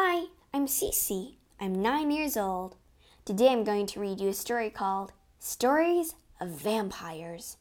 [0.00, 1.34] Hi, I'm Cece.
[1.58, 2.76] I'm nine years old.
[3.24, 7.56] Today I'm going to read you a story called Stories of Vampires.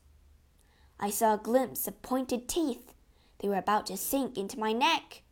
[0.99, 2.93] I saw a glimpse of pointed teeth.
[3.39, 5.23] They were about to sink into my neck.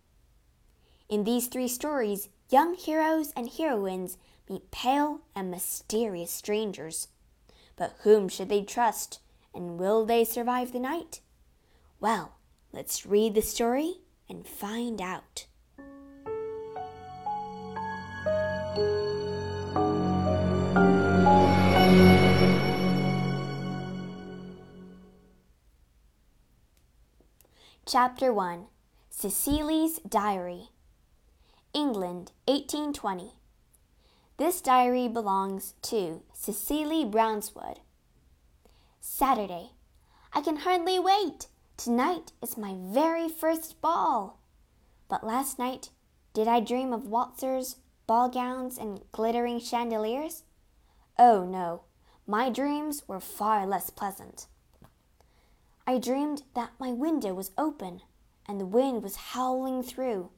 [1.08, 4.18] In these three stories, young heroes and heroines
[4.50, 7.10] meet pale and mysterious strangers.
[7.76, 9.20] But whom should they trust,
[9.54, 11.20] and will they survive the night?
[12.00, 12.38] Well,
[12.74, 13.98] let's read the story
[14.28, 15.46] and find out.
[27.98, 28.66] Chapter 1
[29.10, 30.68] Cecily's Diary
[31.74, 33.36] England, 1820.
[34.36, 37.78] This diary belongs to Cecily Brownswood.
[39.00, 39.70] Saturday.
[40.34, 41.48] I can hardly wait.
[41.78, 44.42] Tonight is my very first ball.
[45.08, 45.90] But last night,
[46.34, 50.44] did I dream of waltzers, ball gowns, and glittering chandeliers?
[51.18, 51.84] Oh, no.
[52.28, 54.48] My dreams were far less pleasant.
[55.88, 58.02] I dreamed that my window was open
[58.48, 60.32] and the wind was howling through.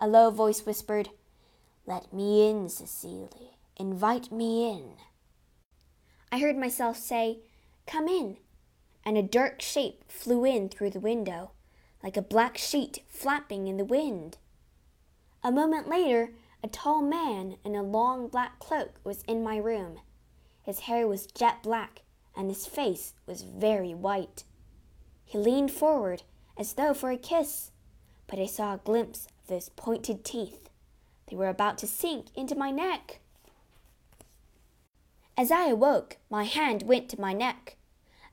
[0.00, 1.10] A low voice whispered,
[1.86, 3.58] Let me in, Cecily.
[3.76, 4.92] Invite me in.
[6.30, 7.40] I heard myself say,
[7.88, 8.36] Come in,
[9.04, 11.50] and a dark shape flew in through the window,
[12.00, 14.38] like a black sheet flapping in the wind.
[15.42, 19.98] A moment later, a tall man in a long black cloak was in my room.
[20.62, 22.02] His hair was jet black,
[22.36, 24.44] and his face was very white.
[25.30, 26.24] He leaned forward
[26.56, 27.70] as though for a kiss,
[28.26, 30.68] but I saw a glimpse of those pointed teeth.
[31.28, 33.20] They were about to sink into my neck.
[35.38, 37.76] As I awoke, my hand went to my neck.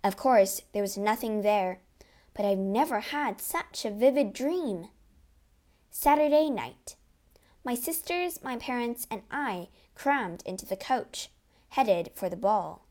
[0.04, 1.82] Of course, there was nothing there,
[2.34, 4.88] but I've never had such a vivid dream.
[5.92, 6.96] Saturday night.
[7.64, 11.30] My sisters, my parents, and I crammed into the coach,
[11.70, 12.88] headed for the ball.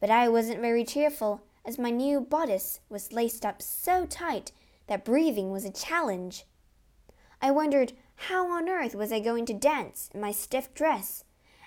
[0.00, 4.52] But I wasn't very cheerful as my new bodice was laced up so tight
[4.88, 6.44] that breathing was a challenge.
[7.40, 11.24] I wondered how on earth was I going to dance in my stiff dress,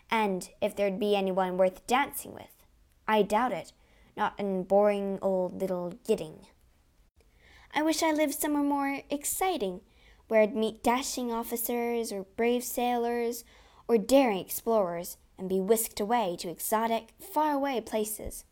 [0.09, 2.63] and if there'd be anyone worth dancing with.
[3.07, 3.73] I doubt it,
[4.16, 6.47] not in boring old little Gidding.
[7.73, 9.81] I wish I lived somewhere more exciting,
[10.28, 13.44] where I'd meet dashing officers or brave sailors
[13.88, 18.45] or daring explorers and be whisked away to exotic, far-away places.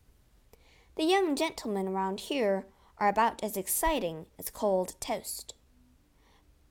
[0.96, 2.66] The young gentlemen around here
[2.98, 5.54] are about as exciting as cold toast.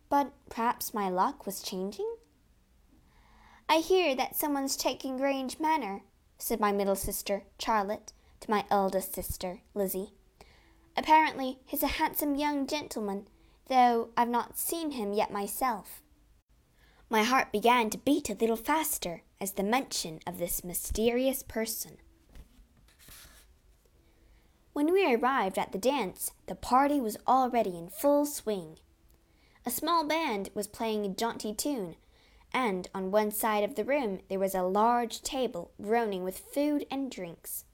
[0.08, 2.16] But perhaps my luck was changing?
[3.68, 6.04] I hear that someone's taking Grange Manor,
[6.38, 10.14] said my middle sister, Charlotte, to my eldest sister, Lizzie.
[10.96, 13.28] Apparently he's a handsome young gentleman,
[13.68, 16.02] though I've not seen him yet myself.
[17.10, 21.98] My heart began to beat a little faster as the mention of this mysterious person
[24.74, 28.78] when we arrived at the dance, the party was already in full swing.
[29.66, 31.96] A small band was playing a jaunty tune,
[32.52, 36.86] and on one side of the room there was a large table groaning with food
[36.90, 37.66] and drinks.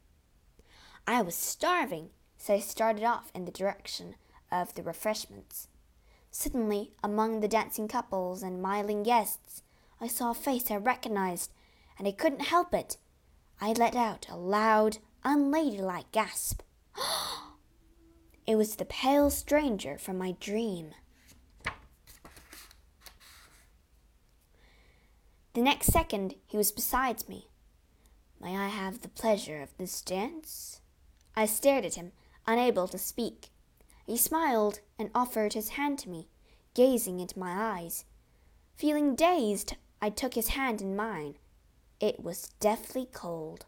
[1.07, 4.15] I was starving, so I started off in the direction
[4.51, 5.69] of the refreshments.
[6.31, 9.63] Suddenly, among the dancing couples and miling guests,
[10.01, 11.51] I saw a face I recognized,
[11.97, 12.97] and I couldn't help it.
[13.59, 16.61] I let out a loud, unladylike gasp.
[18.47, 20.91] it was the pale stranger from my dream.
[25.53, 27.49] The next second he was beside me.
[28.39, 30.81] May I have the pleasure of this dance?
[31.35, 32.11] I stared at him,
[32.47, 33.49] unable to speak.
[34.05, 36.29] He smiled and offered his hand to me,
[36.73, 38.05] gazing into my eyes.
[38.75, 41.35] Feeling dazed, I took his hand in mine.
[41.99, 43.65] It was deathly cold.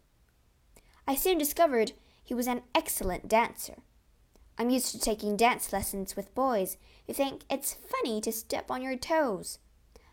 [1.06, 1.92] I soon discovered
[2.32, 3.76] he was an excellent dancer.
[4.58, 8.82] I'm used to taking dance lessons with boys who think it's funny to step on
[8.82, 9.60] your toes,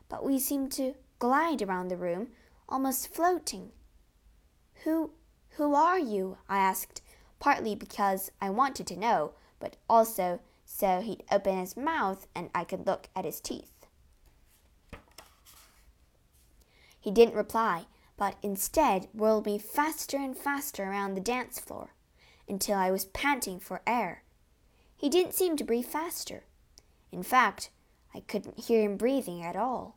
[0.09, 2.31] but we seemed to glide around the room,
[2.69, 3.71] almost floating.
[4.83, 5.13] Who
[5.51, 6.39] who are you?
[6.49, 7.03] I asked,
[7.39, 12.65] partly because I wanted to know, but also so he'd open his mouth and I
[12.65, 13.87] could look at his teeth.
[16.99, 17.85] He didn't reply,
[18.17, 21.91] but instead whirled me faster and faster around the dance floor
[22.49, 24.23] until I was panting for air.
[24.97, 26.45] He didn't seem to breathe faster.
[27.13, 27.71] In fact,
[28.15, 29.97] I couldn't hear him breathing at all.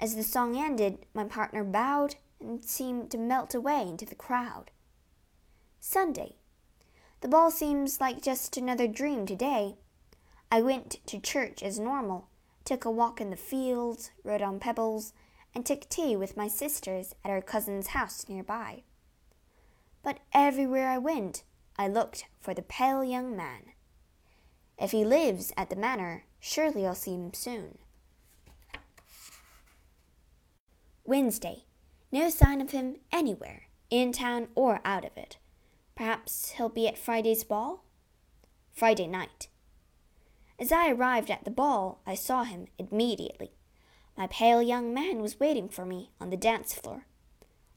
[0.00, 4.70] As the song ended, my partner bowed and seemed to melt away into the crowd.
[5.80, 6.36] Sunday.
[7.20, 9.76] The ball seems like just another dream today.
[10.52, 12.28] I went to church as normal,
[12.64, 15.12] took a walk in the fields, rode on pebbles,
[15.54, 18.82] and took tea with my sisters at our cousin's house nearby.
[20.08, 21.42] But everywhere I went,
[21.76, 23.72] I looked for the pale young man.
[24.78, 27.76] If he lives at the manor, surely I'll see him soon.
[31.04, 31.64] Wednesday.
[32.10, 35.36] No sign of him anywhere, in town or out of it.
[35.94, 37.84] Perhaps he'll be at Friday's ball?
[38.72, 39.48] Friday night.
[40.58, 43.50] As I arrived at the ball, I saw him immediately.
[44.16, 47.04] My pale young man was waiting for me on the dance floor.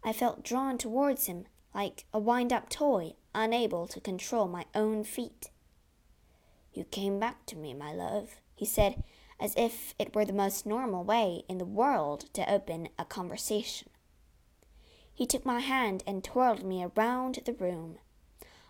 [0.01, 5.03] I felt drawn towards him like a wind up toy, unable to control my own
[5.03, 5.50] feet.
[6.73, 9.03] You came back to me, my love, he said,
[9.39, 13.89] as if it were the most normal way in the world to open a conversation.
[15.13, 17.97] He took my hand and twirled me around the room.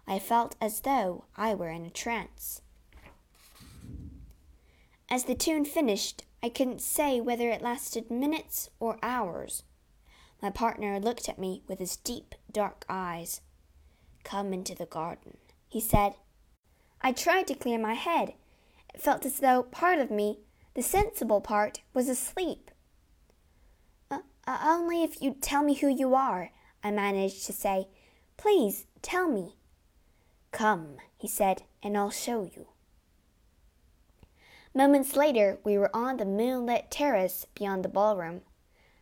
[0.08, 2.62] I felt as though I were in a trance.
[5.10, 9.64] As the tune finished, I couldn't say whether it lasted minutes or hours.
[10.42, 13.42] My partner looked at me with his deep, dark eyes.
[14.24, 16.14] Come into the garden, he said.
[17.02, 18.34] I tried to clear my head.
[18.94, 20.40] It felt as though part of me,
[20.74, 22.72] the sensible part, was asleep.
[24.10, 24.20] Uh,
[24.64, 26.52] only if you'd tell me who you are,
[26.84, 27.88] I managed to say.
[28.38, 29.56] Please, tell me.
[30.52, 32.68] Come, he said, and I'll show you.
[34.74, 38.42] Moments later, we were on the moonlit terrace beyond the ballroom.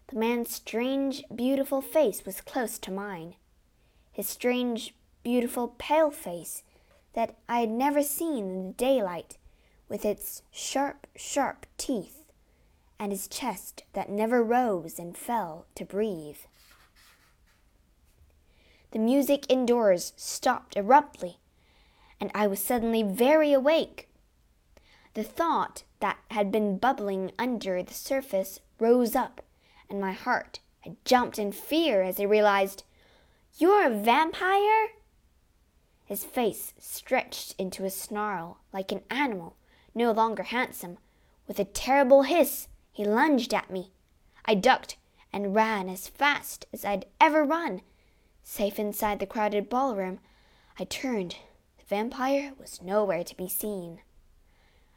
[0.10, 3.36] The man's strange, beautiful face was close to mine.
[4.12, 6.64] His strange, beautiful, pale face
[7.14, 9.38] that I had never seen in the daylight,
[9.88, 12.24] with its sharp, sharp teeth,
[12.98, 16.40] and his chest that never rose and fell to breathe.
[18.90, 21.38] The music indoors stopped abruptly,
[22.20, 24.10] and I was suddenly very awake.
[25.14, 29.42] The thought that had been bubbling under the surface rose up
[29.90, 32.84] and my heart had jumped in fear as I realized,
[33.58, 34.90] You're a vampire?
[36.06, 39.56] His face stretched into a snarl like an animal,
[39.94, 40.98] no longer handsome.
[41.48, 43.92] With a terrible hiss, he lunged at me.
[44.46, 44.98] I ducked
[45.32, 47.82] and ran as fast as I'd ever run.
[48.44, 50.20] Safe inside the crowded ballroom,
[50.80, 51.36] I turned.
[51.78, 54.02] The vampire was nowhere to be seen.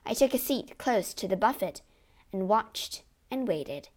[0.06, 1.82] I took a seat close to the buffet
[2.32, 3.88] and watched and waited.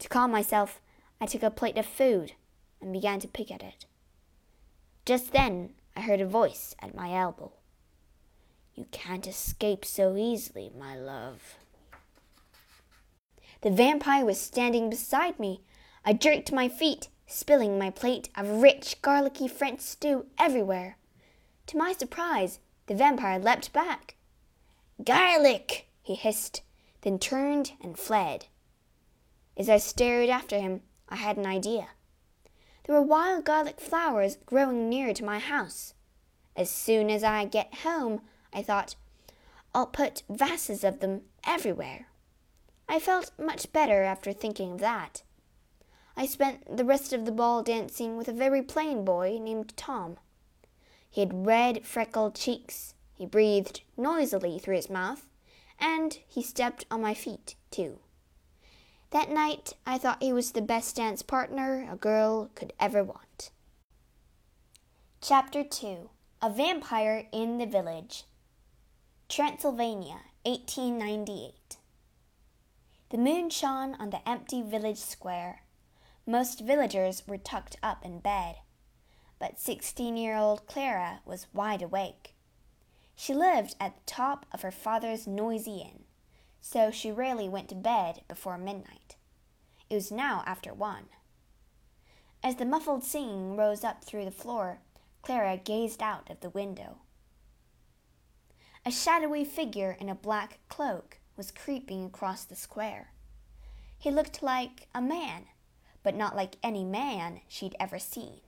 [0.00, 0.80] To calm myself,
[1.20, 2.32] I took a plate of food
[2.80, 3.86] and began to pick at it.
[5.06, 7.52] Just then, I heard a voice at my elbow.
[8.74, 11.56] You can't escape so easily, my love.
[13.60, 15.62] The vampire was standing beside me.
[16.04, 20.96] I jerked my feet, spilling my plate of rich, garlicky French stew everywhere.
[21.68, 24.16] To my surprise, the vampire leapt back.
[25.02, 25.86] Garlic!
[26.02, 26.62] he hissed,
[27.02, 28.46] then turned and fled.
[29.56, 31.88] As I stared after him, I had an idea.
[32.84, 35.94] There were wild garlic flowers growing near to my house.
[36.56, 38.20] As soon as I get home,
[38.52, 38.96] I thought,
[39.74, 42.08] I'll put vases of them everywhere.
[42.88, 45.22] I felt much better after thinking of that.
[46.16, 50.18] I spent the rest of the ball dancing with a very plain boy named Tom.
[51.10, 52.94] He had red, freckled cheeks.
[53.14, 55.28] He breathed noisily through his mouth,
[55.78, 57.98] and he stepped on my feet, too.
[59.14, 63.52] That night, I thought he was the best dance partner a girl could ever want.
[65.20, 66.10] Chapter 2
[66.42, 68.24] A Vampire in the Village
[69.28, 71.76] Transylvania, 1898.
[73.10, 75.62] The moon shone on the empty village square.
[76.26, 78.56] Most villagers were tucked up in bed,
[79.38, 82.34] but 16 year old Clara was wide awake.
[83.14, 86.04] She lived at the top of her father's noisy inn
[86.64, 89.03] so she rarely went to bed before midnight.
[89.94, 91.04] It was now after one.
[92.42, 94.80] As the muffled singing rose up through the floor,
[95.22, 96.96] Clara gazed out of the window.
[98.84, 103.12] A shadowy figure in a black cloak was creeping across the square.
[103.96, 105.44] He looked like a man,
[106.02, 108.40] but not like any man she'd ever seen.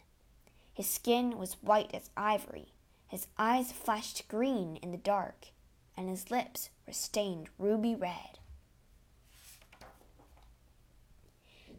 [0.74, 2.72] His skin was white as ivory,
[3.06, 5.52] his eyes flashed green in the dark,
[5.96, 8.40] and his lips were stained ruby red.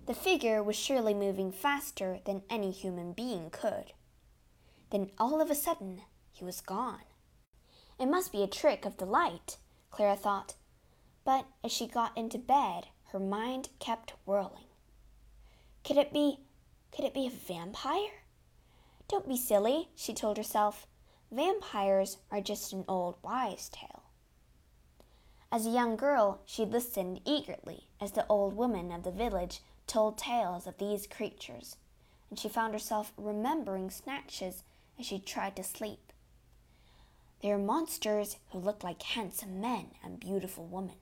[0.07, 3.91] The figure was surely moving faster than any human being could.
[4.89, 7.03] Then all of a sudden, he was gone.
[7.99, 9.57] It must be a trick of the light,
[9.91, 10.53] Clara thought,
[11.25, 14.67] but as she got into bed, her mind kept whirling.
[15.83, 16.39] Could it be
[16.93, 18.23] could it be a vampire?
[19.09, 20.87] Don't be silly, she told herself.
[21.31, 24.03] Vampires are just an old wives' tale.
[25.51, 30.17] As a young girl, she listened eagerly as the old woman of the village told
[30.17, 31.77] tales of these creatures,
[32.29, 34.63] and she found herself remembering snatches
[34.99, 36.11] as she tried to sleep.
[37.41, 40.95] They are monsters who look like handsome men and beautiful women.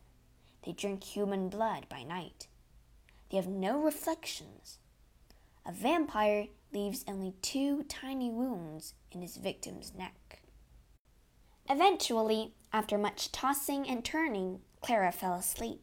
[0.65, 2.47] They drink human blood by night.
[3.29, 4.77] They have no reflections.
[5.65, 10.41] A vampire leaves only two tiny wounds in his victim's neck.
[11.69, 15.81] Eventually, after much tossing and turning, Clara fell asleep.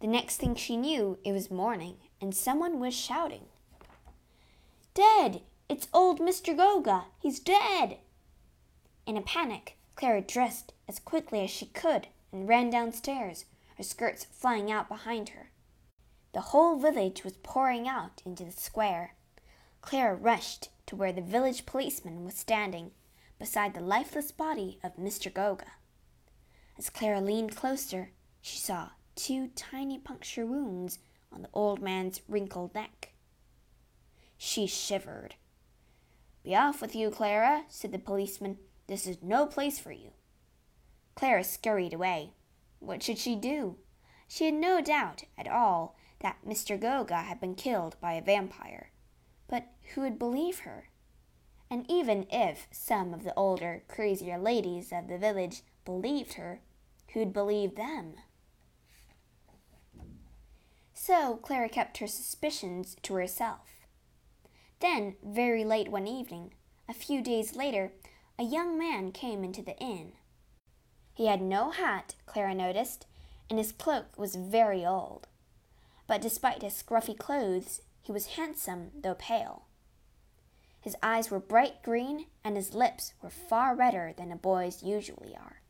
[0.00, 3.46] The next thing she knew, it was morning, and someone was shouting.
[4.92, 5.42] Dead!
[5.68, 6.56] It's old Mr.
[6.56, 7.06] Goga!
[7.18, 7.98] He's dead!
[9.06, 14.24] In a panic, Clara dressed as quickly as she could and ran downstairs, her skirts
[14.24, 15.50] flying out behind her.
[16.32, 19.14] The whole village was pouring out into the square.
[19.80, 22.90] Clara rushed to where the village policeman was standing
[23.38, 25.32] beside the lifeless body of Mr.
[25.32, 25.72] Goga.
[26.76, 28.10] As Clara leaned closer,
[28.42, 31.00] she saw two tiny puncture wounds
[31.32, 33.12] on the old man's wrinkled neck.
[34.38, 35.34] She shivered.
[36.44, 38.58] Be off with you, Clara, said the policeman.
[38.86, 40.12] This is no place for you.
[41.16, 42.34] Clara scurried away.
[42.78, 43.78] What should she do?
[44.28, 46.78] She had no doubt at all that Mr.
[46.78, 48.90] Goga had been killed by a vampire.
[49.48, 50.90] But who would believe her?
[51.70, 56.60] And even if some of the older, crazier ladies of the village believed her,
[57.12, 58.14] who'd believe them?
[61.06, 63.86] So Clara kept her suspicions to herself.
[64.80, 66.52] Then, very late one evening,
[66.88, 67.92] a few days later,
[68.40, 70.14] a young man came into the inn.
[71.14, 73.06] He had no hat, Clara noticed,
[73.48, 75.28] and his cloak was very old.
[76.08, 79.66] But despite his scruffy clothes, he was handsome though pale.
[80.80, 85.36] His eyes were bright green, and his lips were far redder than a boy's usually
[85.36, 85.60] are.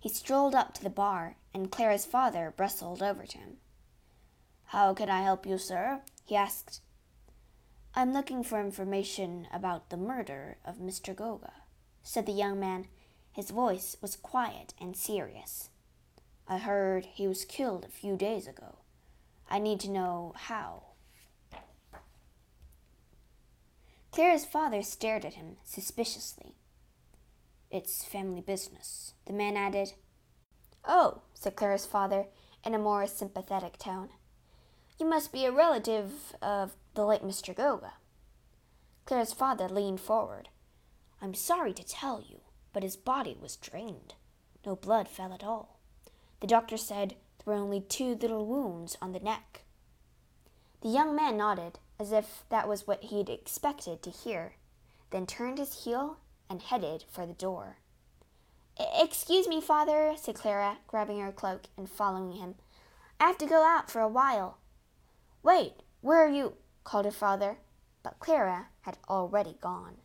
[0.00, 3.58] He strolled up to the bar, and Clara's father bustled over to him.
[4.64, 6.00] How can I help you, sir?
[6.24, 6.80] he asked.
[7.94, 11.14] I'm looking for information about the murder of Mr.
[11.14, 11.52] Goga,
[12.02, 12.86] said the young man.
[13.32, 15.68] His voice was quiet and serious.
[16.48, 18.78] I heard he was killed a few days ago.
[19.50, 20.84] I need to know how.
[24.12, 26.54] Clara's father stared at him suspiciously.
[27.70, 29.92] It's family business, the man added.
[30.84, 32.26] Oh, said Clara's father
[32.64, 34.08] in a more sympathetic tone.
[34.98, 37.54] You must be a relative of the late Mr.
[37.54, 37.92] Goga.
[39.04, 40.48] Clara's father leaned forward.
[41.22, 42.40] I'm sorry to tell you,
[42.72, 44.14] but his body was drained.
[44.66, 45.78] No blood fell at all.
[46.40, 49.62] The doctor said there were only two little wounds on the neck.
[50.80, 54.54] The young man nodded, as if that was what he'd expected to hear,
[55.10, 56.18] then turned his heel
[56.50, 57.78] and headed for the door.
[58.98, 62.56] Excuse me, father, said Clara, grabbing her cloak and following him.
[63.20, 64.58] I have to go out for a while.
[65.42, 66.54] Wait, where are you?
[66.82, 67.58] called her father,
[68.02, 69.98] but Clara had already gone.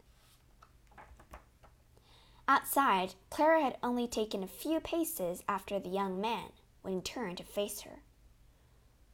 [2.48, 6.52] Outside, Clara had only taken a few paces after the young man
[6.84, 8.04] when he turned to face her.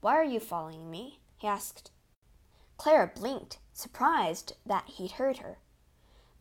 [0.01, 1.19] Why are you following me?
[1.37, 1.91] he asked.
[2.77, 5.59] Clara blinked, surprised that he'd heard her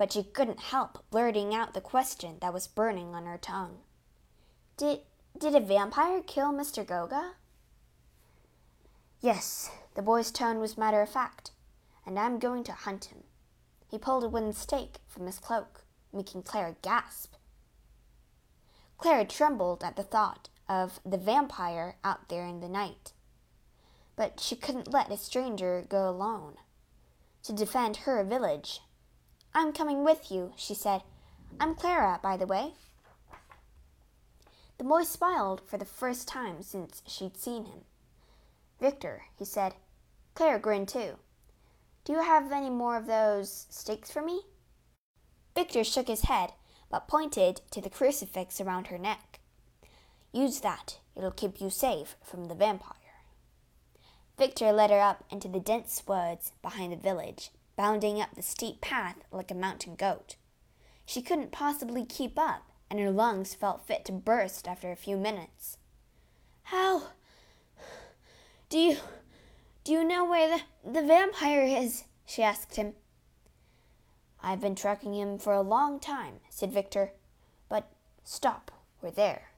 [0.00, 3.80] but she couldn't help blurting out the question that was burning on her tongue.
[4.78, 5.00] Did
[5.38, 6.87] did a vampire kill Mr.
[6.87, 7.33] Goga?
[9.21, 11.50] Yes, the boy's tone was matter of fact,
[12.07, 13.25] and I'm going to hunt him.
[13.90, 17.35] He pulled a wooden stake from his cloak, making Clara gasp.
[18.97, 23.12] Clara trembled at the thought of the vampire out there in the night.
[24.16, 26.54] But she couldn't let a stranger go alone.
[27.42, 28.80] To defend her village
[29.52, 31.02] I'm coming with you, she said.
[31.59, 32.75] I'm Clara, by the way.
[34.78, 37.80] The boy smiled for the first time since she'd seen him.
[38.80, 39.75] Victor, he said.
[40.35, 41.19] Clara grinned too.
[42.04, 44.42] Do you have any more of those sticks for me?
[45.57, 46.52] Victor shook his head,
[46.88, 49.40] but pointed to the crucifix around her neck.
[50.33, 51.00] Use that.
[51.16, 52.95] It'll keep you safe from the vampire.
[54.38, 58.82] Victor led her up into the dense woods behind the village bounding up the steep
[58.82, 60.37] path like a mountain goat.
[61.06, 65.16] She couldn't possibly keep up, and her lungs felt fit to burst after a few
[65.16, 65.78] minutes.
[66.64, 67.04] How
[68.68, 68.99] do you
[69.82, 72.04] do you know where the, the vampire is?
[72.26, 72.92] she asked him.
[74.42, 77.12] I've been tracking him for a long time, said Victor.
[77.70, 77.90] But
[78.25, 78.70] stop,
[79.00, 79.52] we're there.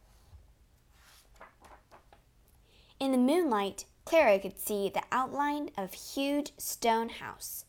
[3.00, 7.64] In the moonlight, Clara could see the outline of a huge stone house.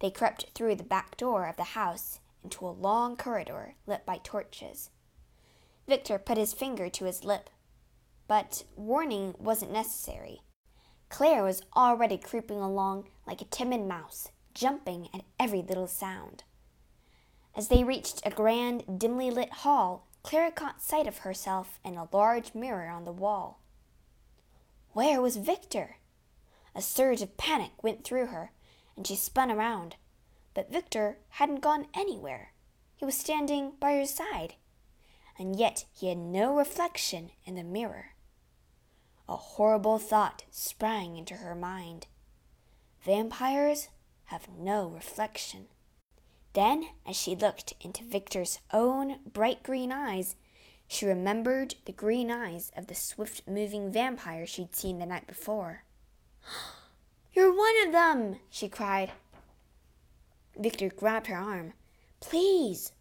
[0.00, 4.18] They crept through the back door of the house into a long corridor lit by
[4.22, 4.90] torches.
[5.86, 7.50] Victor put his finger to his lip.
[8.26, 10.40] But warning wasn't necessary.
[11.08, 16.44] Clara was already creeping along like a timid mouse, jumping at every little sound.
[17.54, 22.08] As they reached a grand, dimly lit hall, Clara caught sight of herself in a
[22.10, 23.60] large mirror on the wall.
[24.92, 25.96] Where was Victor?
[26.74, 28.50] A surge of panic went through her,
[28.96, 29.96] and she spun around.
[30.54, 32.52] But Victor hadn't gone anywhere.
[32.96, 34.54] He was standing by her side,
[35.38, 38.14] and yet he had no reflection in the mirror.
[39.28, 42.06] A horrible thought sprang into her mind.
[43.02, 43.88] Vampires
[44.26, 45.66] have no reflection.
[46.52, 50.36] Then, as she looked into Victor's own bright green eyes,
[50.86, 55.84] she remembered the green eyes of the swift moving vampire she'd seen the night before.
[57.34, 58.36] You're one of them!
[58.48, 59.10] she cried.
[60.56, 61.72] Victor grabbed her arm.
[62.20, 62.92] Please!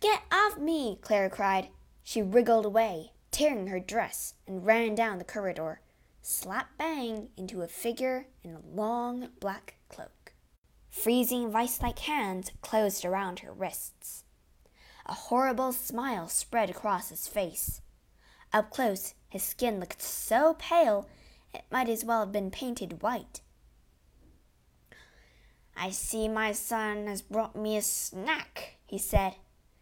[0.00, 0.98] Get off me!
[1.00, 1.68] Clara cried.
[2.02, 5.80] She wriggled away, tearing her dress, and ran down the corridor,
[6.20, 10.32] slap bang into a figure in a long black cloak.
[10.90, 14.24] Freezing vice like hands closed around her wrists.
[15.06, 17.82] A horrible smile spread across his face.
[18.52, 21.08] Up close, his skin looked so pale
[21.54, 23.40] it might as well have been painted white.
[25.76, 29.34] I see my son has brought me a snack, he said.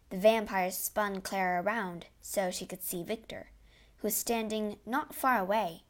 [0.09, 3.51] The vampire spun Clara around so she could see Victor,
[3.97, 5.83] who was standing not far away.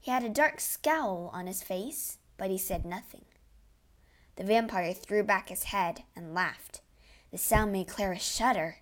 [0.00, 3.24] He had a dark scowl on his face, but he said nothing.
[4.36, 6.80] The vampire threw back his head and laughed.
[7.30, 8.76] The sound made Clara shudder.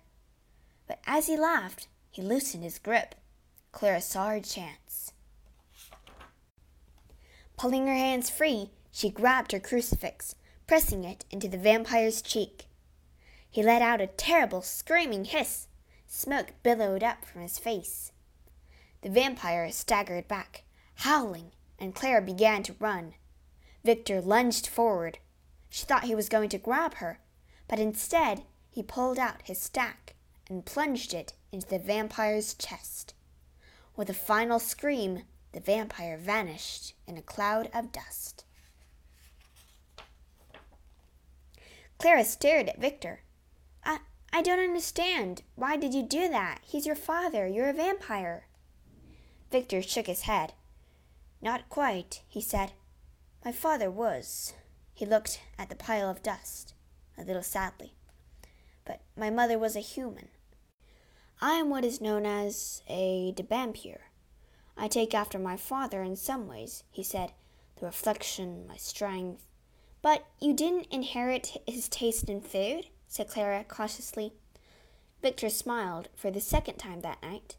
[0.87, 3.15] But as he laughed, he loosened his grip.
[3.71, 5.13] Clara saw her chance.
[7.57, 10.35] Pulling her hands free, she grabbed her crucifix
[10.71, 12.65] pressing it into the vampire's cheek.
[13.49, 15.67] He let out a terrible screaming hiss.
[16.07, 18.13] Smoke billowed up from his face.
[19.01, 20.63] The vampire staggered back,
[20.95, 23.15] howling, and Clara began to run.
[23.83, 25.17] Victor lunged forward.
[25.69, 27.19] She thought he was going to grab her,
[27.67, 30.15] but instead he pulled out his stack
[30.49, 33.13] and plunged it into the vampire's chest.
[33.97, 38.45] With a final scream, the vampire vanished in a cloud of dust.
[42.01, 43.21] Clara stared at Victor.
[43.85, 43.99] I,
[44.33, 45.43] I don't understand.
[45.53, 46.61] Why did you do that?
[46.63, 47.45] He's your father.
[47.45, 48.47] You're a vampire.
[49.51, 50.53] Victor shook his head.
[51.43, 52.71] Not quite, he said.
[53.45, 54.53] My father was.
[54.95, 56.73] He looked at the pile of dust,
[57.19, 57.93] a little sadly.
[58.83, 60.29] But my mother was a human.
[61.39, 64.09] I am what is known as a vampire.
[64.75, 67.33] I take after my father in some ways, he said,
[67.79, 69.50] the reflection, my strength,
[70.01, 72.87] but you didn't inherit his taste in food?
[73.07, 74.33] said Clara cautiously.
[75.21, 77.57] Victor smiled for the second time that night.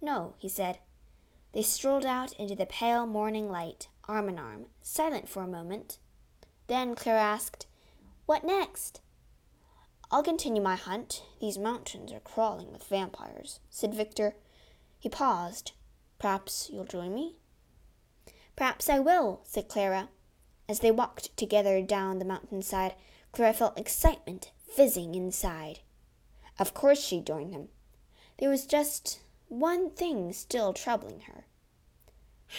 [0.00, 0.78] No, he said.
[1.52, 5.98] They strolled out into the pale morning light, arm in arm, silent for a moment.
[6.66, 7.66] Then Clara asked,
[8.26, 9.00] What next?
[10.10, 11.22] I'll continue my hunt.
[11.40, 14.36] These mountains are crawling with vampires, said Victor.
[14.98, 15.72] He paused.
[16.18, 17.36] Perhaps you'll join me?
[18.56, 20.08] Perhaps I will, said Clara.
[20.68, 22.94] As they walked together down the mountainside,
[23.32, 25.80] Clara felt excitement fizzing inside.
[26.58, 27.68] Of course she'd join him.
[28.38, 31.46] There was just one thing still troubling her.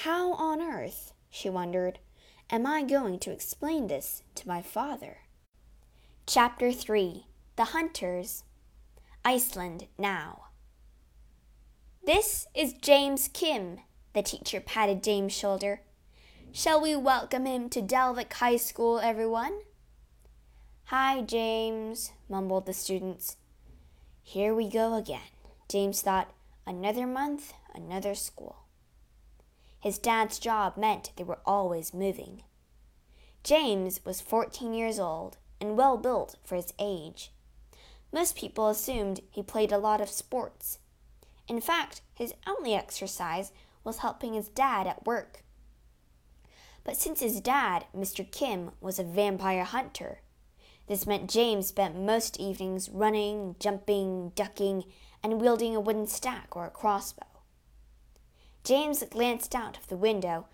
[0.03, 1.99] How on earth, she wondered,
[2.49, 5.19] am I going to explain this to my father?
[6.25, 8.43] Chapter 3 The Hunters
[9.23, 10.45] Iceland Now.
[12.05, 13.79] This is James Kim,
[14.13, 15.81] the teacher patted James' shoulder.
[16.51, 19.59] Shall we welcome him to Dalvik High School, everyone?
[20.85, 23.38] Hi, James, mumbled the students.
[24.23, 25.29] Here we go again,
[25.69, 26.33] James thought.
[26.65, 28.63] Another month, another school.
[29.79, 32.41] His dad's job meant they were always moving.
[33.43, 37.31] James was 14 years old and well built for his age.
[38.12, 40.79] Most people assumed he played a lot of sports.
[41.47, 43.51] In fact, his only exercise
[43.83, 45.43] was helping his dad at work.
[46.89, 48.25] But since his dad, Mr.
[48.32, 50.21] Kim, was a vampire hunter,
[50.88, 54.86] this meant James spent most evenings running, jumping, ducking,
[55.21, 57.28] and wielding a wooden stack or a crossbow.
[58.63, 60.47] James glanced out of the window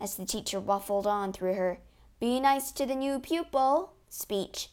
[0.00, 1.78] as the teacher waffled on through her
[2.18, 4.70] Be nice to the new pupil speech.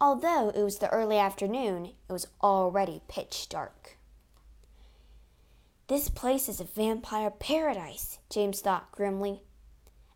[0.00, 3.98] Although it was the early afternoon, it was already pitch dark.
[5.88, 9.42] This place is a vampire paradise, James thought grimly.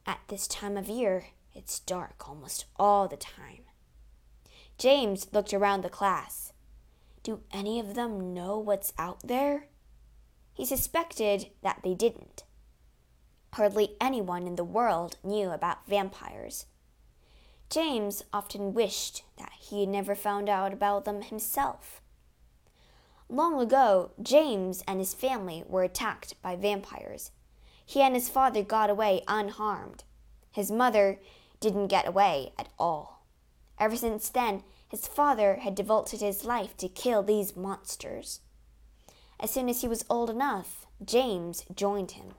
[0.06, 3.64] At this time of year, it's dark almost all the time.
[4.78, 6.52] James looked around the class.
[7.24, 9.66] Do any of them know what's out there?
[10.52, 12.44] He suspected that they didn't.
[13.54, 16.66] Hardly anyone in the world knew about vampires.
[17.68, 22.00] James often wished that he had never found out about them himself.
[23.28, 27.32] Long ago, James and his family were attacked by vampires.
[27.86, 30.02] He and his father got away unharmed.
[30.50, 31.20] His mother
[31.60, 33.22] didn't get away at all.
[33.78, 38.40] Ever since then, his father had devoted his life to kill these monsters.
[39.38, 42.34] As soon as he was old enough, James joined him.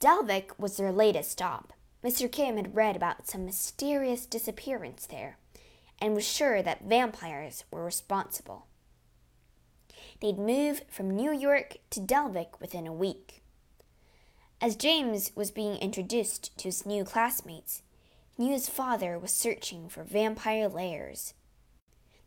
[0.00, 1.72] Dalvik was their latest stop.
[2.04, 2.30] Mr.
[2.30, 5.36] Kim had read about some mysterious disappearance there
[5.98, 8.66] and was sure that vampires were responsible.
[10.20, 13.42] They'd move from New York to Dalvik within a week.
[14.60, 17.82] As James was being introduced to his new classmates,
[18.36, 21.32] he knew his father was searching for vampire lairs.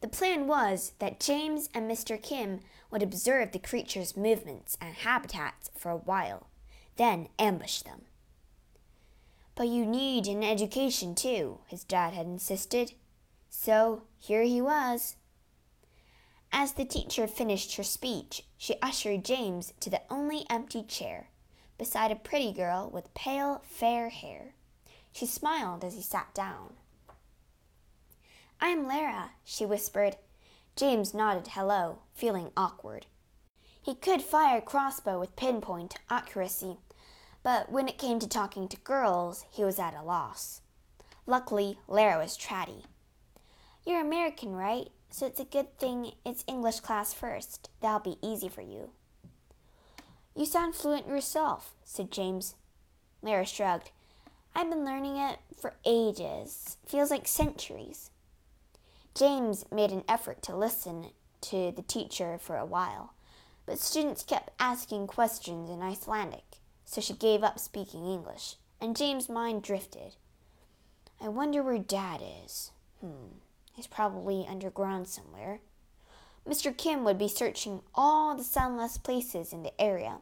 [0.02, 2.22] The plan was that James and Mr.
[2.22, 6.48] Kim would observe the creatures' movements and habitats for a while,
[6.98, 8.02] then ambush them.
[9.56, 12.94] But you need an education too, his dad had insisted.
[13.50, 15.16] So here he was.
[16.56, 21.30] As the teacher finished her speech, she ushered James to the only empty chair,
[21.80, 24.54] beside a pretty girl with pale, fair hair.
[25.12, 26.76] She smiled as he sat down.
[28.62, 30.18] I'm Lara, she whispered.
[30.76, 33.08] James nodded hello, feeling awkward.
[33.82, 36.78] He could fire a crossbow with pinpoint accuracy,
[37.42, 40.62] but when it came to talking to girls, he was at a loss.
[41.26, 42.86] Luckily, Lara was chatty.
[43.86, 44.90] You're American, right?
[45.14, 47.70] So it's a good thing it's English class first.
[47.82, 48.90] That'll be easy for you.
[50.36, 52.56] You sound fluent yourself, said James.
[53.22, 53.92] Lara shrugged.
[54.56, 56.78] I've been learning it for ages.
[56.88, 58.10] Feels like centuries.
[59.14, 63.14] James made an effort to listen to the teacher for a while,
[63.68, 69.30] but students kept asking questions in Icelandic, so she gave up speaking English, and James'
[69.30, 70.16] mind drifted.
[71.22, 72.72] I wonder where Dad is.
[73.00, 73.43] Hmm,
[73.74, 75.60] he's probably underground somewhere.
[76.48, 76.76] Mr.
[76.76, 80.18] Kim would be searching all the sunless places in the area,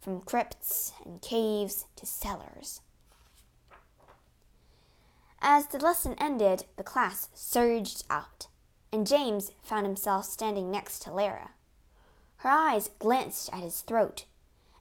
[0.00, 2.80] from crypts and caves to cellars.
[5.40, 8.48] As the lesson ended, the class surged out,
[8.92, 11.50] and James found himself standing next to Lara.
[12.38, 14.24] Her eyes glanced at his throat,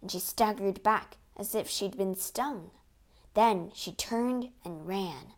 [0.01, 2.71] and she staggered back as if she'd been stung.
[3.33, 5.33] Then she turned and ran.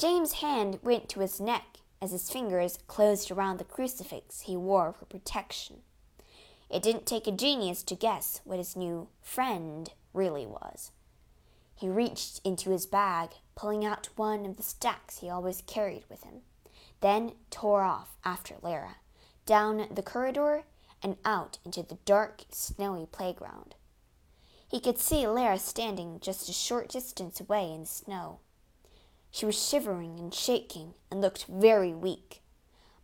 [0.00, 4.94] James' hand went to his neck as his fingers closed around the crucifix he wore
[4.94, 5.82] for protection.
[6.70, 10.90] It didn't take a genius to guess what his new friend really was.
[11.74, 16.24] He reached into his bag, pulling out one of the stacks he always carried with
[16.24, 16.40] him,
[17.02, 18.96] then tore off after Lara,
[19.44, 20.64] down the corridor
[21.02, 23.74] and out into the dark, snowy playground.
[24.66, 28.38] He could see Lara standing just a short distance away in the snow.
[29.30, 32.42] She was shivering and shaking and looked very weak,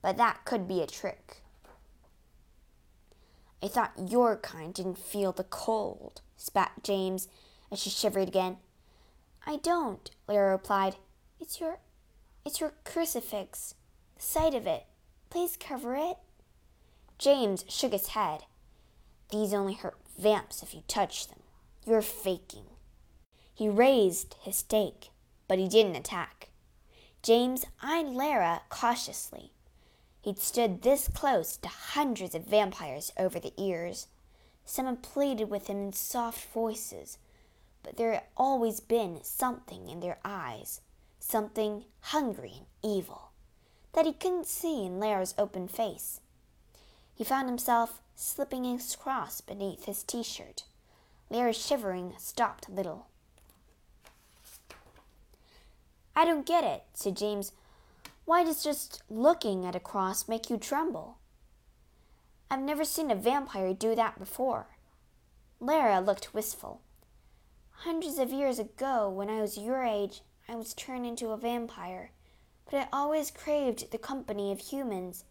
[0.03, 1.43] but that could be a trick.
[3.63, 7.29] I thought your kind didn't feel the cold, spat James
[7.71, 8.59] as she shivered again.
[9.47, 10.97] I don't, Lara replied.
[11.41, 11.79] It's your
[12.45, 13.75] it's your crucifix.
[14.17, 14.87] The sight of it.
[15.31, 16.17] Please cover it.
[17.19, 18.45] James shook his head.
[19.31, 21.41] These only hurt vamps if you touch them.
[21.85, 22.67] You're faking.
[23.53, 25.11] He raised his stake,
[25.49, 26.51] but he didn't attack.
[27.23, 29.53] James eyed Lara cautiously.
[30.21, 34.09] He'd stood this close to hundreds of vampires over the years.
[34.65, 37.19] Some had pleaded with him in soft voices,
[37.83, 40.81] but there had always been something in their eyes,
[41.21, 43.31] something hungry and evil,
[43.93, 46.21] that he couldn't see in Lara's open face.
[47.15, 50.65] He found himself slipping his cross beneath his t shirt.
[51.31, 53.07] Lara's shivering stopped a little.
[56.19, 57.53] I don't get it, said James.
[58.25, 61.19] Why does just looking at a cross make you tremble?
[62.51, 64.67] I've never seen a vampire do that before.
[65.61, 66.81] Lara looked wistful.
[67.81, 72.13] Hundreds of years ago, when I was your age, I was turned into a vampire,
[72.71, 75.25] but I always craved the company of humans,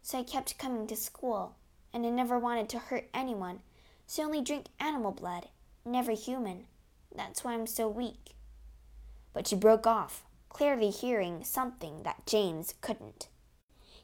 [0.00, 1.56] so I kept coming to school,
[1.92, 3.60] and I never wanted to hurt anyone,
[4.06, 5.48] so I only drink animal blood,
[5.84, 6.64] never human.
[7.14, 8.32] That's why I'm so weak.
[9.34, 13.28] But she broke off, clearly hearing something that James couldn't.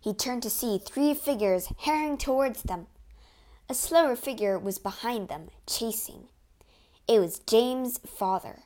[0.01, 2.87] He turned to see three figures hurrying towards them.
[3.69, 6.29] A slower figure was behind them, chasing.
[7.07, 8.61] It was James' father.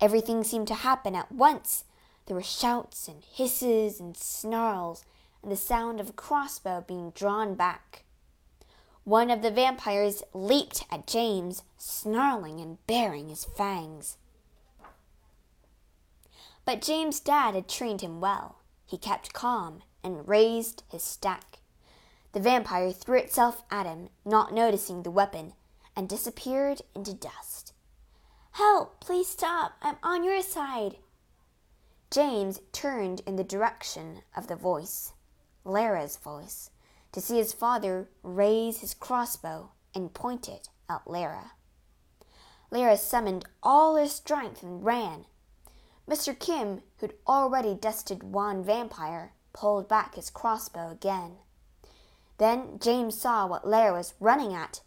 [0.00, 1.84] Everything seemed to happen at once.
[2.26, 5.04] There were shouts and hisses and snarls,
[5.42, 8.04] and the sound of a crossbow being drawn back.
[9.04, 14.16] One of the vampires leaped at James, snarling and baring his fangs.
[16.64, 18.56] But James' dad had trained him well.
[18.86, 21.58] He kept calm and raised his stack.
[22.32, 25.52] The vampire threw itself at him, not noticing the weapon,
[25.94, 27.72] and disappeared into dust.
[28.52, 29.00] Help!
[29.00, 29.72] Please stop!
[29.82, 30.96] I'm on your side!
[32.10, 35.12] James turned in the direction of the voice,
[35.64, 36.70] Lara's voice
[37.14, 41.52] to see his father raise his crossbow and point it at Lara.
[42.72, 45.24] Lara summoned all her strength and ran.
[46.08, 46.38] Mr.
[46.38, 51.36] Kim, who'd already dusted one vampire, pulled back his crossbow again.
[52.38, 54.82] Then James saw what Lara was running at.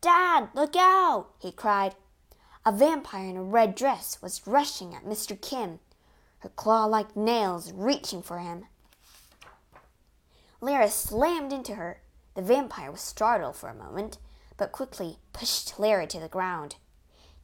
[0.00, 1.30] Dad, look out!
[1.38, 1.96] he cried.
[2.64, 5.38] A vampire in a red dress was rushing at Mr.
[5.40, 5.80] Kim,
[6.40, 8.66] her claw like nails reaching for him.
[10.60, 12.00] Lara slammed into her.
[12.34, 14.18] The vampire was startled for a moment,
[14.56, 16.76] but quickly pushed Lara to the ground.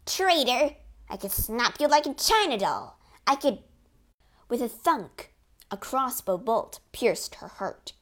[0.07, 0.77] Traitor!
[1.09, 2.99] I could snap you like a china doll.
[3.27, 3.59] I could.
[4.49, 5.35] With a thunk,
[5.71, 7.93] a crossbow bolt pierced her heart.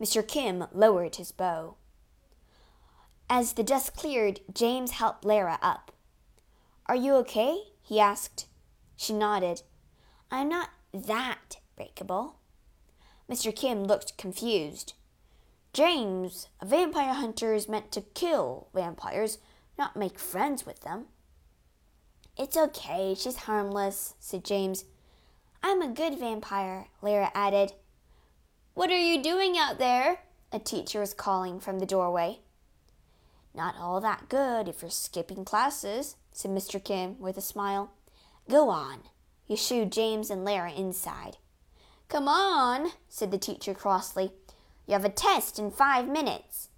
[0.00, 0.26] Mr.
[0.26, 1.76] Kim lowered his bow.
[3.30, 5.92] As the dust cleared, James helped Lara up.
[6.86, 7.56] Are you okay?
[7.80, 8.46] he asked.
[8.96, 9.62] She nodded.
[10.30, 12.36] I'm not that breakable.
[13.30, 13.54] Mr.
[13.54, 14.94] Kim looked confused.
[15.72, 19.38] James, a vampire hunter is meant to kill vampires,
[19.78, 21.06] not make friends with them.
[22.38, 24.86] It's okay, she's harmless, said James.
[25.62, 27.72] I'm a good vampire, Lara added.
[28.74, 30.20] What are you doing out there?
[30.50, 32.38] A teacher was calling from the doorway.
[33.54, 36.82] Not all that good if you're skipping classes, said Mr.
[36.82, 37.92] Kim with a smile.
[38.48, 39.00] Go on.
[39.44, 41.36] He shooed James and Lara inside.
[42.08, 44.32] Come on, said the teacher crossly.
[44.86, 46.70] You have a test in five minutes.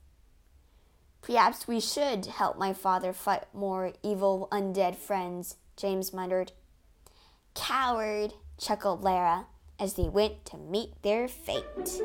[1.25, 6.53] Perhaps we should help my father fight more evil undead friends, James muttered.
[7.55, 9.47] Coward, chuckled Lara
[9.81, 12.03] as they went to meet their fate.